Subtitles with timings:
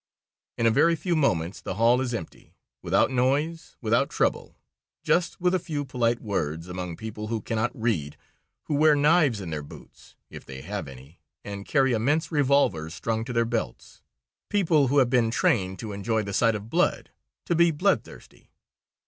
[0.57, 4.57] In a very few moments the hall is empty, without noise, without trouble,
[5.03, 8.17] just with a few polite words, among people who cannot read,
[8.63, 13.23] who wear knives in their boots if they have any and carry immense revolvers strung
[13.25, 14.01] to their belts;
[14.49, 17.11] people who have been trained to enjoy the sight of blood,
[17.45, 18.49] to be bloodthirsty.